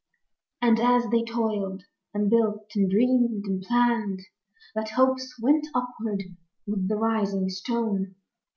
And 0.63 0.79
as 0.79 1.07
they 1.11 1.21
toiled 1.21 1.83
and 2.11 2.27
built 2.27 2.71
and 2.75 2.89
dreamed 2.89 3.45
and 3.45 3.61
planned, 3.61 4.21
What 4.73 4.89
hopes 4.89 5.39
went 5.39 5.67
upward 5.75 6.23
with 6.65 6.87
the 6.87 6.95
rising 6.95 7.49
stone! 7.49 8.15